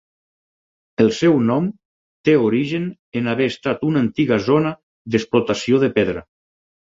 El 1.03 1.11
seu 1.17 1.35
nom 1.49 1.67
té 2.29 2.35
origen 2.45 2.87
en 3.21 3.29
haver 3.35 3.47
estat 3.53 3.85
una 3.91 4.03
antiga 4.07 4.41
zona 4.47 4.73
d'explotació 5.13 5.83
de 5.85 5.93
pedra. 6.01 6.27